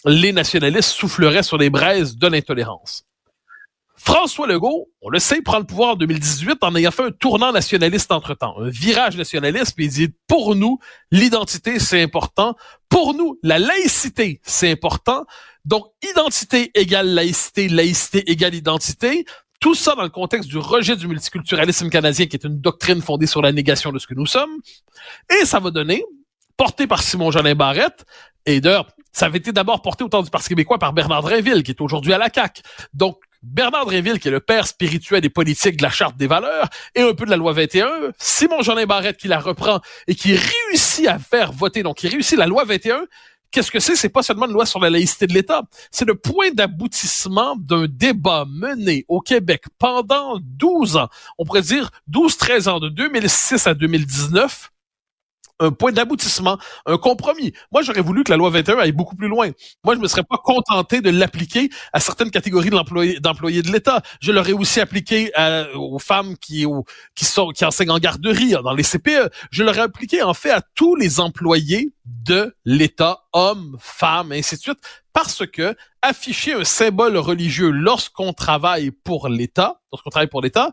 les 0.05 0.35
nationalistes 0.35 0.91
souffleraient 0.91 1.43
sur 1.43 1.57
les 1.57 1.71
braises 1.71 2.19
de 2.19 2.27
l'intolérance. 2.27 3.07
François 4.03 4.47
Legault, 4.47 4.89
on 5.03 5.11
le 5.11 5.19
sait, 5.19 5.43
prend 5.43 5.59
le 5.59 5.65
pouvoir 5.65 5.91
en 5.91 5.97
2018 5.97 6.59
en 6.63 6.75
ayant 6.75 6.91
fait 6.91 7.03
un 7.03 7.11
tournant 7.11 7.53
nationaliste 7.53 8.11
entre-temps, 8.13 8.55
un 8.59 8.71
virage 8.71 9.15
nationaliste, 9.15 9.75
puis 9.77 9.85
il 9.85 9.91
dit, 9.91 10.09
pour 10.27 10.57
nous, 10.57 10.79
l'identité, 11.11 11.79
c'est 11.79 12.03
important. 12.03 12.57
Pour 12.89 13.13
nous, 13.13 13.39
la 13.43 13.59
laïcité, 13.59 14.41
c'est 14.43 14.71
important. 14.71 15.27
Donc, 15.67 15.85
identité 16.03 16.71
égale 16.75 17.09
laïcité, 17.09 17.69
laïcité 17.69 18.31
égale 18.31 18.55
identité. 18.55 19.27
Tout 19.61 19.75
ça 19.75 19.95
dans 19.95 20.03
le 20.03 20.09
contexte 20.09 20.49
du 20.49 20.57
rejet 20.57 20.97
du 20.97 21.07
multiculturalisme 21.07 21.91
canadien, 21.91 22.25
qui 22.25 22.37
est 22.37 22.45
une 22.45 22.59
doctrine 22.59 23.03
fondée 23.03 23.27
sur 23.27 23.43
la 23.43 23.53
négation 23.53 23.93
de 23.93 23.99
ce 23.99 24.07
que 24.07 24.15
nous 24.15 24.27
sommes. 24.27 24.51
Et 25.39 25.45
ça 25.45 25.61
va 25.61 25.71
donner, 25.71 26.03
porté 26.57 26.87
par 26.87 27.03
Simon 27.03 27.31
Jolin 27.31 27.55
Barrette, 27.55 28.07
et 28.47 28.63
d'ailleurs, 28.63 28.89
ça 29.13 29.27
avait 29.27 29.39
été 29.39 29.53
d'abord 29.53 29.83
porté 29.83 30.05
au 30.05 30.09
temps 30.09 30.23
du 30.23 30.31
Parti 30.31 30.49
québécois 30.49 30.79
par 30.79 30.95
Bernard 30.95 31.23
Drinville, 31.23 31.63
qui 31.63 31.73
est 31.73 31.81
aujourd'hui 31.83 32.15
à 32.15 32.19
la 32.19 32.31
CAQ. 32.33 32.63
Donc, 32.95 33.19
Bernard 33.43 33.87
Drinville, 33.87 34.19
qui 34.19 34.29
est 34.29 34.33
le 34.33 34.41
père 34.41 34.67
spirituel 34.67 35.25
et 35.25 35.31
politique 35.31 35.79
de 35.79 35.83
la 35.83 35.91
Charte 35.91 36.17
des 36.17 36.27
valeurs 36.27 36.69
et 36.95 37.01
un 37.01 37.15
peu 37.15 37.25
de 37.25 37.31
la 37.31 37.37
loi 37.37 37.53
21, 37.53 38.13
Simon 38.19 38.63
Jolin 38.63 38.87
Barrette 38.87 39.17
qui 39.17 39.29
la 39.29 39.39
reprend 39.39 39.81
et 40.07 40.15
qui 40.15 40.35
réussit 40.35 41.07
à 41.09 41.19
faire 41.19 41.53
voter, 41.53 41.83
donc 41.83 41.97
qui 41.97 42.09
réussit 42.09 42.39
la 42.39 42.47
loi 42.47 42.65
21, 42.65 43.07
Qu'est-ce 43.51 43.73
que 43.73 43.81
c'est? 43.81 43.97
C'est 43.97 44.11
pas 44.11 44.23
seulement 44.23 44.47
une 44.47 44.53
loi 44.53 44.65
sur 44.65 44.79
la 44.79 44.91
laïcité 44.91 45.27
de 45.27 45.33
l'État. 45.33 45.63
C'est 45.91 46.05
le 46.05 46.15
point 46.15 46.53
d'aboutissement 46.53 47.57
d'un 47.57 47.87
débat 47.89 48.45
mené 48.49 49.05
au 49.09 49.21
Québec 49.21 49.65
pendant 49.77 50.39
12 50.41 50.97
ans. 50.97 51.09
On 51.37 51.45
pourrait 51.45 51.63
dire 51.63 51.91
12-13 52.13 52.69
ans, 52.69 52.79
de 52.79 52.89
2006 52.89 53.67
à 53.67 53.75
2019, 53.75 54.71
un 55.61 55.71
point 55.71 55.93
d'aboutissement, 55.93 56.59
un 56.87 56.97
compromis. 56.97 57.53
Moi, 57.71 57.83
j'aurais 57.83 58.01
voulu 58.01 58.25
que 58.25 58.31
la 58.31 58.37
loi 58.37 58.51
21 58.51 58.79
aille 58.79 58.93
beaucoup 58.93 59.15
plus 59.15 59.29
loin. 59.29 59.51
Moi, 59.85 59.95
je 59.95 60.01
me 60.01 60.09
serais 60.09 60.25
pas 60.25 60.39
contenté 60.43 61.01
de 61.01 61.11
l'appliquer 61.11 61.71
à 61.93 62.01
certaines 62.01 62.31
catégories 62.31 62.71
d'employés 62.71 63.63
de 63.63 63.73
l'État. 63.73 64.03
Je 64.21 64.33
l'aurais 64.33 64.53
aussi 64.53 64.81
appliqué 64.81 65.31
aux 65.75 65.99
femmes 65.99 66.37
qui, 66.39 66.67
sont, 67.23 67.51
qui 67.51 67.65
enseignent 67.65 67.91
en 67.91 67.99
garderie, 67.99 68.55
dans 68.65 68.73
les 68.73 68.83
CPE. 68.83 69.31
Je 69.51 69.63
l'aurais 69.63 69.83
appliqué, 69.83 70.23
en 70.23 70.35
fait, 70.35 70.51
à 70.51 70.63
tous 70.75 70.97
les 70.97 71.21
employés 71.21 71.93
de 72.05 72.55
l'État, 72.65 73.21
hommes, 73.33 73.77
femmes, 73.79 74.33
et 74.33 74.39
ainsi 74.39 74.57
de 74.57 74.61
suite, 74.61 74.81
parce 75.13 75.47
que 75.47 75.77
afficher 76.03 76.55
un 76.55 76.65
symbole 76.65 77.17
religieux 77.17 77.71
lorsqu'on 77.71 78.33
travaille 78.33 78.91
pour 78.91 79.29
l'État, 79.29 79.81
lorsqu'on 79.93 80.11
travaille 80.11 80.29
pour 80.29 80.41
l'État, 80.41 80.73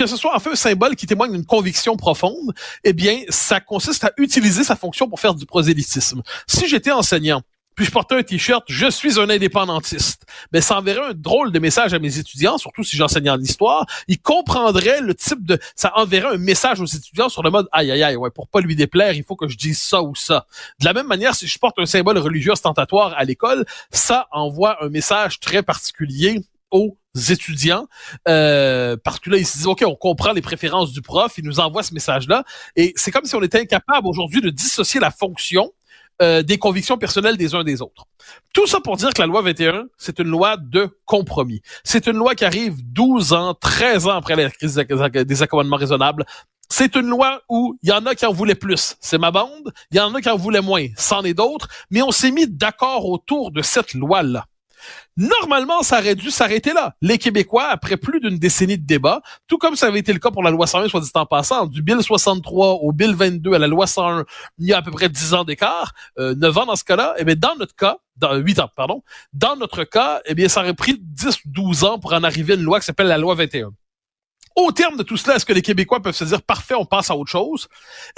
que 0.00 0.06
ce 0.06 0.16
soit 0.16 0.34
en 0.34 0.38
fait 0.38 0.50
un 0.50 0.56
symbole 0.56 0.96
qui 0.96 1.06
témoigne 1.06 1.32
d'une 1.32 1.44
conviction 1.44 1.94
profonde, 1.94 2.54
eh 2.84 2.94
bien, 2.94 3.20
ça 3.28 3.60
consiste 3.60 4.02
à 4.04 4.12
utiliser 4.16 4.64
sa 4.64 4.74
fonction 4.74 5.10
pour 5.10 5.20
faire 5.20 5.34
du 5.34 5.44
prosélytisme. 5.44 6.22
Si 6.46 6.68
j'étais 6.68 6.90
enseignant, 6.90 7.42
puis 7.76 7.84
je 7.84 7.90
portais 7.90 8.14
un 8.14 8.22
t-shirt, 8.22 8.64
je 8.66 8.90
suis 8.90 9.20
un 9.20 9.28
indépendantiste. 9.28 10.24
Mais 10.54 10.62
ça 10.62 10.78
enverrait 10.78 11.10
un 11.10 11.14
drôle 11.14 11.52
de 11.52 11.58
message 11.58 11.92
à 11.92 11.98
mes 11.98 12.18
étudiants, 12.18 12.56
surtout 12.56 12.82
si 12.82 12.96
j'enseignais 12.96 13.28
en 13.28 13.40
histoire. 13.40 13.84
Ils 14.08 14.18
comprendraient 14.18 15.02
le 15.02 15.14
type 15.14 15.44
de, 15.44 15.58
ça 15.76 15.92
enverrait 15.96 16.34
un 16.34 16.38
message 16.38 16.80
aux 16.80 16.86
étudiants 16.86 17.28
sur 17.28 17.42
le 17.42 17.50
mode, 17.50 17.68
aïe, 17.70 17.90
aïe, 17.90 18.02
aïe, 18.02 18.16
ouais, 18.16 18.30
pour 18.30 18.48
pas 18.48 18.62
lui 18.62 18.76
déplaire, 18.76 19.12
il 19.12 19.22
faut 19.22 19.36
que 19.36 19.48
je 19.48 19.58
dise 19.58 19.78
ça 19.78 20.02
ou 20.02 20.14
ça. 20.14 20.46
De 20.80 20.86
la 20.86 20.94
même 20.94 21.08
manière, 21.08 21.34
si 21.34 21.46
je 21.46 21.58
porte 21.58 21.78
un 21.78 21.86
symbole 21.86 22.16
religieux 22.16 22.52
ostentatoire 22.52 23.12
à 23.18 23.24
l'école, 23.24 23.66
ça 23.90 24.28
envoie 24.32 24.82
un 24.82 24.88
message 24.88 25.40
très 25.40 25.62
particulier 25.62 26.40
aux 26.70 26.96
étudiants, 27.14 27.86
euh, 28.28 28.96
parce 29.02 29.18
que 29.18 29.30
là, 29.30 29.36
ils 29.36 29.46
se 29.46 29.58
disent, 29.58 29.66
OK, 29.66 29.82
on 29.86 29.94
comprend 29.94 30.32
les 30.32 30.42
préférences 30.42 30.92
du 30.92 31.02
prof, 31.02 31.32
il 31.38 31.44
nous 31.44 31.60
envoie 31.60 31.82
ce 31.82 31.92
message-là, 31.94 32.44
et 32.76 32.92
c'est 32.96 33.10
comme 33.10 33.24
si 33.24 33.34
on 33.34 33.42
était 33.42 33.60
incapable 33.60 34.06
aujourd'hui 34.06 34.40
de 34.40 34.50
dissocier 34.50 35.00
la 35.00 35.10
fonction 35.10 35.72
euh, 36.22 36.42
des 36.42 36.58
convictions 36.58 36.98
personnelles 36.98 37.38
des 37.38 37.54
uns 37.54 37.64
des 37.64 37.80
autres. 37.80 38.04
Tout 38.52 38.66
ça 38.66 38.80
pour 38.80 38.98
dire 38.98 39.14
que 39.14 39.22
la 39.22 39.26
loi 39.26 39.40
21, 39.40 39.86
c'est 39.96 40.18
une 40.18 40.28
loi 40.28 40.58
de 40.58 40.88
compromis. 41.06 41.62
C'est 41.82 42.06
une 42.06 42.16
loi 42.16 42.34
qui 42.34 42.44
arrive 42.44 42.74
12 42.92 43.32
ans, 43.32 43.54
13 43.54 44.06
ans 44.06 44.16
après 44.16 44.36
la 44.36 44.50
crise 44.50 44.74
des 44.74 45.42
accommodements 45.42 45.78
raisonnables. 45.78 46.26
C'est 46.68 46.94
une 46.94 47.08
loi 47.08 47.40
où 47.48 47.76
il 47.82 47.88
y 47.88 47.92
en 47.92 48.04
a 48.04 48.14
qui 48.14 48.26
en 48.26 48.32
voulaient 48.32 48.54
plus, 48.54 48.96
c'est 49.00 49.16
ma 49.16 49.30
bande, 49.30 49.72
il 49.90 49.96
y 49.96 50.00
en 50.00 50.14
a 50.14 50.20
qui 50.20 50.28
en 50.28 50.36
voulaient 50.36 50.60
moins, 50.60 50.86
c'en 50.96 51.24
est 51.24 51.34
d'autres, 51.34 51.68
mais 51.90 52.02
on 52.02 52.12
s'est 52.12 52.30
mis 52.30 52.46
d'accord 52.46 53.08
autour 53.08 53.50
de 53.50 53.62
cette 53.62 53.94
loi-là. 53.94 54.44
Normalement, 55.16 55.82
ça 55.82 55.98
aurait 55.98 56.14
dû 56.14 56.30
s'arrêter 56.30 56.72
là. 56.72 56.94
Les 57.00 57.18
Québécois, 57.18 57.66
après 57.68 57.96
plus 57.96 58.20
d'une 58.20 58.38
décennie 58.38 58.78
de 58.78 58.86
débat, 58.86 59.22
tout 59.46 59.58
comme 59.58 59.76
ça 59.76 59.86
avait 59.86 59.98
été 59.98 60.12
le 60.12 60.18
cas 60.18 60.30
pour 60.30 60.42
la 60.42 60.50
loi 60.50 60.66
101, 60.66 60.88
soit 60.88 61.00
dit 61.00 61.10
en 61.14 61.26
passant, 61.26 61.66
du 61.66 61.82
Bill 61.82 62.02
63 62.02 62.74
au 62.74 62.92
Bill 62.92 63.14
22 63.14 63.52
à 63.52 63.58
la 63.58 63.66
loi 63.66 63.86
101, 63.86 64.24
il 64.58 64.66
y 64.66 64.72
a 64.72 64.78
à 64.78 64.82
peu 64.82 64.90
près 64.90 65.08
10 65.08 65.34
ans 65.34 65.44
d'écart, 65.44 65.92
euh, 66.18 66.34
9 66.34 66.58
ans 66.58 66.66
dans 66.66 66.76
ce 66.76 66.84
cas-là, 66.84 67.14
eh 67.18 67.24
bien 67.24 67.34
dans 67.36 67.56
notre 67.56 67.74
cas, 67.74 67.98
dans 68.16 68.34
8 68.34 68.60
ans, 68.60 68.70
pardon, 68.74 69.02
dans 69.32 69.56
notre 69.56 69.84
cas, 69.84 70.20
eh 70.26 70.34
bien 70.34 70.48
ça 70.48 70.60
aurait 70.60 70.74
pris 70.74 70.96
10 70.98 71.40
12 71.44 71.84
ans 71.84 71.98
pour 71.98 72.12
en 72.12 72.22
arriver 72.22 72.54
à 72.54 72.56
une 72.56 72.62
loi 72.62 72.80
qui 72.80 72.86
s'appelle 72.86 73.08
la 73.08 73.18
loi 73.18 73.34
21. 73.34 73.70
Au 74.56 74.72
terme 74.72 74.96
de 74.96 75.02
tout 75.02 75.16
cela, 75.16 75.36
est-ce 75.36 75.46
que 75.46 75.52
les 75.52 75.62
Québécois 75.62 76.00
peuvent 76.00 76.14
se 76.14 76.24
dire 76.24 76.42
parfait, 76.42 76.74
on 76.74 76.84
passe 76.84 77.10
à 77.10 77.16
autre 77.16 77.30
chose? 77.30 77.68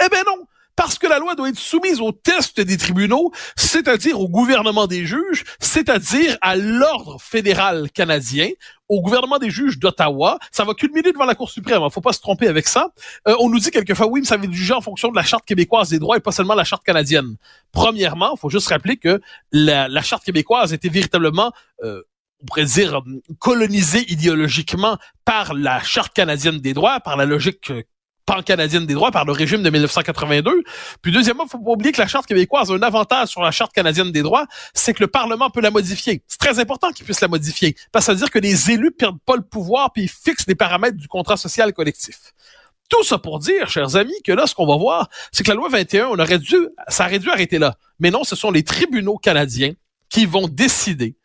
Eh 0.03 0.09
bien 0.09 0.23
non 0.25 0.45
parce 0.75 0.97
que 0.97 1.07
la 1.07 1.19
loi 1.19 1.35
doit 1.35 1.49
être 1.49 1.59
soumise 1.59 2.01
au 2.01 2.11
test 2.11 2.59
des 2.59 2.77
tribunaux, 2.77 3.31
c'est-à-dire 3.55 4.19
au 4.19 4.27
gouvernement 4.27 4.87
des 4.87 5.05
juges, 5.05 5.43
c'est-à-dire 5.59 6.37
à, 6.41 6.55
l'ordre 6.55 7.19
fédéral 7.21 7.91
canadien, 7.91 8.49
au 8.89 9.01
gouvernement 9.01 9.39
des 9.39 9.49
juges 9.49 9.79
d'Ottawa. 9.79 10.39
Ça 10.51 10.63
va 10.63 10.73
culminer 10.73 11.11
devant 11.11 11.25
la 11.25 11.35
Cour 11.35 11.49
suprême. 11.49 11.81
Il 11.81 11.85
hein, 11.85 11.89
faut 11.89 12.01
pas 12.01 12.13
se 12.13 12.19
tromper 12.19 12.47
avec 12.47 12.67
ça. 12.67 12.89
Euh, 13.27 13.35
on 13.39 13.49
nous 13.49 13.59
dit 13.59 13.71
quelquefois, 13.71 14.07
oui, 14.07 14.21
mais 14.21 14.25
ça 14.25 14.37
va 14.37 14.43
être 14.43 14.51
jugé 14.51 14.73
en 14.73 14.81
fonction 14.81 15.09
de 15.09 15.15
la 15.15 15.23
Charte 15.23 15.45
québécoise 15.45 15.89
des 15.89 15.99
droits 15.99 16.17
et 16.17 16.19
pas 16.19 16.31
seulement 16.31 16.55
la 16.55 16.63
Charte 16.63 16.83
canadienne. 16.83 17.35
Premièrement, 17.71 18.35
faut 18.35 18.49
juste 18.49 18.67
rappeler 18.67 18.97
que 18.97 19.21
la, 19.51 20.01
Charte 20.01 20.23
québécoise 20.23 20.73
était 20.73 20.89
véritablement... 20.89 21.51
Euh, 21.83 22.01
on 22.41 22.45
pourrait 22.45 22.65
dire 22.65 23.01
colonisée 23.39 24.11
idéologiquement 24.11 24.97
par 25.23 25.53
la 25.53 25.81
Charte 25.81 26.13
canadienne 26.13 26.59
des 26.59 26.73
droits, 26.73 26.99
par 26.99 27.15
la 27.15 27.23
logique 27.25 27.71
euh, 27.71 27.83
pan-canadienne 28.25 28.85
des 28.85 28.93
droits 28.93 29.11
par 29.11 29.25
le 29.25 29.31
régime 29.31 29.63
de 29.63 29.69
1982. 29.69 30.63
Puis 31.01 31.11
deuxièmement, 31.11 31.47
faut 31.47 31.59
pas 31.59 31.71
oublier 31.71 31.91
que 31.91 32.01
la 32.01 32.07
Charte 32.07 32.25
québécoise 32.25 32.71
a 32.71 32.75
un 32.75 32.81
avantage 32.81 33.29
sur 33.29 33.41
la 33.41 33.51
Charte 33.51 33.73
canadienne 33.73 34.11
des 34.11 34.21
droits, 34.21 34.45
c'est 34.73 34.93
que 34.93 35.03
le 35.03 35.07
Parlement 35.07 35.49
peut 35.49 35.61
la 35.61 35.71
modifier. 35.71 36.23
C'est 36.27 36.39
très 36.39 36.59
important 36.59 36.91
qu'il 36.91 37.05
puisse 37.05 37.21
la 37.21 37.27
modifier, 37.27 37.75
parce 37.91 38.03
que 38.03 38.07
ça 38.07 38.13
veut 38.13 38.19
dire 38.19 38.31
que 38.31 38.39
les 38.39 38.71
élus 38.71 38.91
perdent 38.91 39.21
pas 39.25 39.35
le 39.35 39.43
pouvoir 39.43 39.91
puis 39.91 40.03
ils 40.03 40.09
fixent 40.09 40.47
les 40.47 40.55
paramètres 40.55 40.97
du 40.97 41.07
contrat 41.07 41.37
social 41.37 41.73
collectif. 41.73 42.33
Tout 42.89 43.03
ça 43.03 43.17
pour 43.17 43.39
dire, 43.39 43.69
chers 43.69 43.95
amis, 43.95 44.13
que 44.23 44.31
là, 44.31 44.45
ce 44.45 44.53
qu'on 44.53 44.67
va 44.67 44.77
voir, 44.77 45.09
c'est 45.31 45.43
que 45.43 45.49
la 45.49 45.55
loi 45.55 45.69
21, 45.69 46.07
on 46.07 46.19
aurait 46.19 46.39
dû, 46.39 46.55
ça 46.89 47.05
aurait 47.05 47.19
dû 47.19 47.29
arrêter 47.29 47.57
là. 47.57 47.75
Mais 47.99 48.11
non, 48.11 48.23
ce 48.23 48.35
sont 48.35 48.51
les 48.51 48.63
tribunaux 48.63 49.17
canadiens 49.17 49.73
qui 50.09 50.25
vont 50.25 50.47
décider 50.47 51.15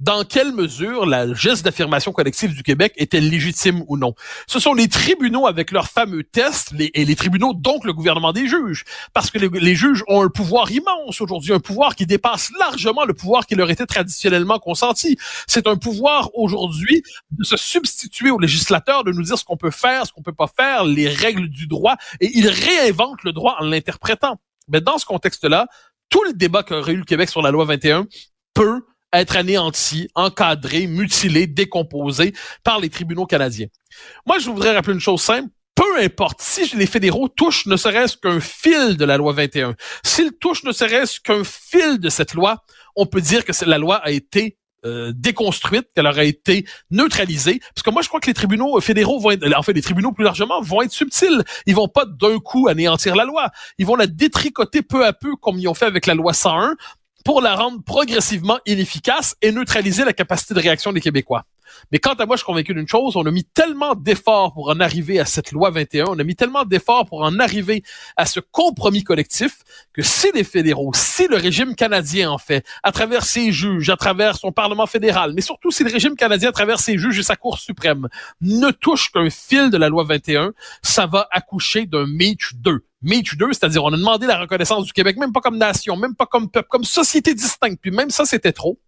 dans 0.00 0.22
quelle 0.22 0.52
mesure 0.52 1.06
la 1.06 1.34
geste 1.34 1.64
d'affirmation 1.64 2.12
collective 2.12 2.54
du 2.54 2.62
Québec 2.62 2.92
était 2.96 3.20
légitime 3.20 3.82
ou 3.88 3.96
non? 3.96 4.14
Ce 4.46 4.60
sont 4.60 4.72
les 4.72 4.88
tribunaux 4.88 5.46
avec 5.46 5.72
leurs 5.72 5.88
fameux 5.88 6.22
tests, 6.22 6.72
et 6.78 7.04
les 7.04 7.16
tribunaux, 7.16 7.52
donc 7.52 7.84
le 7.84 7.92
gouvernement 7.92 8.32
des 8.32 8.46
juges, 8.46 8.84
parce 9.12 9.30
que 9.30 9.38
les, 9.38 9.74
juges 9.74 10.04
ont 10.06 10.22
un 10.22 10.28
pouvoir 10.28 10.70
immense 10.70 11.20
aujourd'hui, 11.20 11.52
un 11.52 11.58
pouvoir 11.58 11.96
qui 11.96 12.06
dépasse 12.06 12.50
largement 12.60 13.04
le 13.04 13.14
pouvoir 13.14 13.46
qui 13.46 13.56
leur 13.56 13.70
était 13.70 13.86
traditionnellement 13.86 14.60
consenti. 14.60 15.18
C'est 15.48 15.66
un 15.66 15.76
pouvoir 15.76 16.30
aujourd'hui 16.34 17.02
de 17.32 17.42
se 17.42 17.56
substituer 17.56 18.30
aux 18.30 18.38
législateurs, 18.38 19.02
de 19.02 19.10
nous 19.10 19.22
dire 19.22 19.38
ce 19.38 19.44
qu'on 19.44 19.56
peut 19.56 19.72
faire, 19.72 20.06
ce 20.06 20.12
qu'on 20.12 20.22
peut 20.22 20.32
pas 20.32 20.46
faire, 20.46 20.84
les 20.84 21.08
règles 21.08 21.48
du 21.48 21.66
droit, 21.66 21.96
et 22.20 22.30
ils 22.34 22.48
réinventent 22.48 23.24
le 23.24 23.32
droit 23.32 23.56
en 23.58 23.64
l'interprétant. 23.64 24.36
Mais 24.68 24.80
dans 24.80 24.98
ce 24.98 25.06
contexte-là, 25.06 25.66
tout 26.08 26.22
le 26.22 26.32
débat 26.34 26.62
qu'aurait 26.62 26.92
eu 26.92 26.98
le 26.98 27.04
Québec 27.04 27.28
sur 27.28 27.42
la 27.42 27.50
loi 27.50 27.64
21 27.64 28.06
peut 28.54 28.82
être 29.12 29.36
anéanti, 29.36 30.08
encadré, 30.14 30.86
mutilé, 30.86 31.46
décomposé 31.46 32.34
par 32.64 32.80
les 32.80 32.90
tribunaux 32.90 33.26
canadiens. 33.26 33.68
Moi, 34.26 34.38
je 34.38 34.50
voudrais 34.50 34.74
rappeler 34.74 34.94
une 34.94 35.00
chose 35.00 35.22
simple. 35.22 35.48
Peu 35.74 36.02
importe 36.02 36.40
si 36.40 36.76
les 36.76 36.86
fédéraux 36.86 37.28
touchent 37.28 37.66
ne 37.66 37.76
serait-ce 37.76 38.16
qu'un 38.16 38.40
fil 38.40 38.96
de 38.96 39.04
la 39.04 39.16
loi 39.16 39.32
21, 39.32 39.76
s'ils 40.04 40.32
touchent 40.32 40.64
ne 40.64 40.72
serait-ce 40.72 41.20
qu'un 41.20 41.44
fil 41.44 42.00
de 42.00 42.08
cette 42.08 42.34
loi, 42.34 42.64
on 42.96 43.06
peut 43.06 43.20
dire 43.20 43.44
que 43.44 43.52
la 43.64 43.78
loi 43.78 43.96
a 43.96 44.10
été 44.10 44.58
euh, 44.84 45.12
déconstruite, 45.12 45.88
qu'elle 45.92 46.06
aurait 46.06 46.28
été 46.28 46.64
neutralisée. 46.92 47.60
Parce 47.74 47.82
que 47.82 47.90
moi, 47.90 48.00
je 48.00 48.06
crois 48.06 48.20
que 48.20 48.28
les 48.28 48.34
tribunaux 48.34 48.80
fédéraux 48.80 49.18
vont 49.18 49.32
être, 49.32 49.44
en 49.52 49.62
fait, 49.62 49.72
les 49.72 49.82
tribunaux 49.82 50.12
plus 50.12 50.22
largement 50.22 50.60
vont 50.62 50.82
être 50.82 50.92
subtils. 50.92 51.42
Ils 51.66 51.74
vont 51.74 51.88
pas 51.88 52.04
d'un 52.04 52.38
coup 52.38 52.68
anéantir 52.68 53.16
la 53.16 53.24
loi. 53.24 53.50
Ils 53.78 53.86
vont 53.86 53.96
la 53.96 54.06
détricoter 54.06 54.82
peu 54.82 55.04
à 55.04 55.12
peu, 55.12 55.34
comme 55.34 55.58
ils 55.58 55.66
ont 55.66 55.74
fait 55.74 55.86
avec 55.86 56.06
la 56.06 56.14
loi 56.14 56.32
101, 56.32 56.76
pour 57.24 57.40
la 57.40 57.54
rendre 57.54 57.82
progressivement 57.82 58.58
inefficace 58.66 59.36
et 59.42 59.52
neutraliser 59.52 60.04
la 60.04 60.12
capacité 60.12 60.54
de 60.54 60.60
réaction 60.60 60.92
des 60.92 61.00
Québécois. 61.00 61.44
Mais 61.92 61.98
quant 61.98 62.14
à 62.14 62.26
moi, 62.26 62.36
je 62.36 62.38
suis 62.38 62.46
convaincu 62.46 62.74
d'une 62.74 62.88
chose, 62.88 63.16
on 63.16 63.26
a 63.26 63.30
mis 63.30 63.44
tellement 63.44 63.94
d'efforts 63.94 64.54
pour 64.54 64.70
en 64.70 64.80
arriver 64.80 65.20
à 65.20 65.24
cette 65.24 65.52
loi 65.52 65.70
21, 65.70 66.06
on 66.08 66.18
a 66.18 66.24
mis 66.24 66.36
tellement 66.36 66.64
d'efforts 66.64 67.06
pour 67.06 67.22
en 67.22 67.38
arriver 67.38 67.82
à 68.16 68.26
ce 68.26 68.40
compromis 68.40 69.04
collectif 69.04 69.58
que 69.92 70.02
si 70.02 70.30
les 70.34 70.44
fédéraux, 70.44 70.92
si 70.94 71.28
le 71.28 71.36
régime 71.36 71.74
canadien 71.74 72.30
en 72.30 72.38
fait, 72.38 72.64
à 72.82 72.92
travers 72.92 73.24
ses 73.24 73.52
juges, 73.52 73.90
à 73.90 73.96
travers 73.96 74.36
son 74.36 74.52
Parlement 74.52 74.86
fédéral, 74.86 75.32
mais 75.34 75.42
surtout 75.42 75.70
si 75.70 75.84
le 75.84 75.90
régime 75.90 76.16
canadien 76.16 76.48
à 76.48 76.52
travers 76.52 76.80
ses 76.80 76.98
juges 76.98 77.18
et 77.18 77.22
sa 77.22 77.36
Cour 77.36 77.58
suprême 77.58 78.08
ne 78.40 78.70
touche 78.70 79.10
qu'un 79.12 79.30
fil 79.30 79.70
de 79.70 79.76
la 79.76 79.88
loi 79.88 80.04
21, 80.04 80.52
ça 80.82 81.06
va 81.06 81.28
accoucher 81.30 81.86
d'un 81.86 82.06
Meach 82.06 82.54
2. 82.54 82.87
Meach 83.02 83.36
2, 83.36 83.52
c'est-à-dire 83.52 83.84
on 83.84 83.92
a 83.92 83.96
demandé 83.96 84.26
la 84.26 84.38
reconnaissance 84.38 84.84
du 84.84 84.92
Québec, 84.92 85.16
même 85.16 85.32
pas 85.32 85.40
comme 85.40 85.56
nation, 85.56 85.96
même 85.96 86.14
pas 86.14 86.26
comme 86.26 86.50
peuple, 86.50 86.68
comme 86.68 86.84
société 86.84 87.34
distincte, 87.34 87.78
puis 87.80 87.90
même 87.90 88.10
ça, 88.10 88.24
c'était 88.24 88.52
trop. 88.52 88.78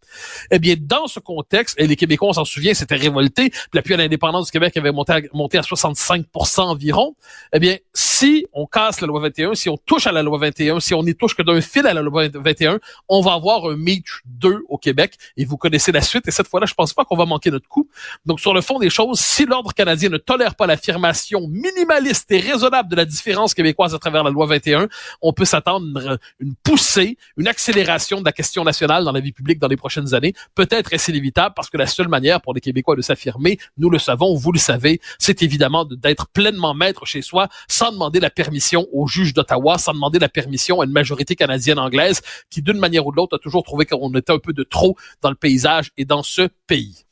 Eh 0.50 0.58
bien, 0.58 0.74
dans 0.78 1.06
ce 1.06 1.20
contexte, 1.20 1.78
et 1.78 1.86
les 1.86 1.96
Québécois, 1.96 2.30
on 2.30 2.32
s'en 2.32 2.44
souvient, 2.44 2.74
s'étaient 2.74 2.96
révoltés, 2.96 3.52
l'appui 3.72 3.94
à 3.94 3.96
l'indépendance 3.96 4.46
du 4.46 4.52
Québec 4.52 4.76
avait 4.76 4.92
monté 4.92 5.12
à, 5.12 5.20
monté 5.32 5.58
à 5.58 5.62
65% 5.62 6.60
environ, 6.60 7.14
eh 7.52 7.58
bien, 7.58 7.76
si 7.94 8.46
on 8.52 8.66
casse 8.66 9.00
la 9.00 9.06
loi 9.06 9.20
21, 9.20 9.54
si 9.54 9.68
on 9.68 9.76
touche 9.76 10.06
à 10.06 10.12
la 10.12 10.22
loi 10.22 10.38
21, 10.38 10.80
si 10.80 10.94
on 10.94 11.02
n'y 11.02 11.14
touche 11.14 11.34
que 11.34 11.42
d'un 11.42 11.60
fil 11.60 11.86
à 11.86 11.94
la 11.94 12.02
loi 12.02 12.28
21, 12.32 12.80
on 13.08 13.20
va 13.20 13.34
avoir 13.34 13.66
un 13.66 13.76
Meach 13.76 14.22
2 14.26 14.64
au 14.68 14.78
Québec, 14.78 15.14
et 15.36 15.44
vous 15.44 15.56
connaissez 15.56 15.92
la 15.92 16.00
suite, 16.02 16.26
et 16.26 16.30
cette 16.30 16.48
fois-là, 16.48 16.66
je 16.66 16.74
pense 16.74 16.92
pas 16.92 17.04
qu'on 17.04 17.16
va 17.16 17.26
manquer 17.26 17.50
notre 17.50 17.68
coup. 17.68 17.88
Donc, 18.26 18.40
sur 18.40 18.54
le 18.54 18.60
fond 18.60 18.78
des 18.78 18.90
choses, 18.90 19.20
si 19.20 19.46
l'ordre 19.46 19.72
canadien 19.72 20.08
ne 20.08 20.18
tolère 20.18 20.54
pas 20.54 20.66
l'affirmation 20.66 21.46
minimaliste 21.48 22.30
et 22.32 22.40
raisonnable 22.40 22.88
de 22.88 22.96
la 22.96 23.04
différence 23.04 23.54
québécoise 23.54 23.94
travers 24.00 24.24
la 24.24 24.30
loi 24.30 24.46
21, 24.46 24.88
on 25.22 25.32
peut 25.32 25.44
s'attendre 25.44 26.18
une 26.40 26.54
poussée, 26.56 27.16
une 27.36 27.46
accélération 27.46 28.20
de 28.20 28.24
la 28.24 28.32
question 28.32 28.64
nationale 28.64 29.04
dans 29.04 29.12
la 29.12 29.20
vie 29.20 29.32
publique 29.32 29.60
dans 29.60 29.68
les 29.68 29.76
prochaines 29.76 29.99
années. 30.14 30.34
Peut-être 30.54 30.92
est-ce 30.92 31.10
inévitable 31.10 31.54
parce 31.54 31.70
que 31.70 31.76
la 31.76 31.86
seule 31.86 32.08
manière 32.08 32.40
pour 32.40 32.54
les 32.54 32.60
Québécois 32.60 32.96
de 32.96 33.02
s'affirmer, 33.02 33.58
nous 33.76 33.90
le 33.90 33.98
savons, 33.98 34.34
vous 34.34 34.52
le 34.52 34.58
savez, 34.58 35.00
c'est 35.18 35.42
évidemment 35.42 35.84
d'être 35.84 36.28
pleinement 36.28 36.74
maître 36.74 37.06
chez 37.06 37.22
soi 37.22 37.48
sans 37.68 37.92
demander 37.92 38.20
la 38.20 38.30
permission 38.30 38.86
au 38.92 39.06
juge 39.06 39.34
d'Ottawa, 39.34 39.78
sans 39.78 39.94
demander 39.94 40.18
la 40.18 40.28
permission 40.28 40.80
à 40.80 40.84
une 40.84 40.92
majorité 40.92 41.36
canadienne 41.36 41.78
anglaise 41.78 42.20
qui, 42.50 42.62
d'une 42.62 42.78
manière 42.78 43.06
ou 43.06 43.12
de 43.12 43.16
l'autre, 43.16 43.36
a 43.36 43.38
toujours 43.38 43.62
trouvé 43.62 43.86
qu'on 43.86 44.12
était 44.14 44.32
un 44.32 44.38
peu 44.38 44.52
de 44.52 44.62
trop 44.62 44.96
dans 45.22 45.30
le 45.30 45.36
paysage 45.36 45.90
et 45.96 46.04
dans 46.04 46.22
ce 46.22 46.48
pays. 46.66 47.04